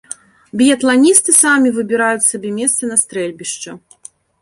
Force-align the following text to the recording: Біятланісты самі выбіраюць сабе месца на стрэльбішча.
Біятланісты 0.61 1.35
самі 1.43 1.69
выбіраюць 1.77 2.25
сабе 2.31 2.57
месца 2.59 2.83
на 2.93 3.01
стрэльбішча. 3.05 3.81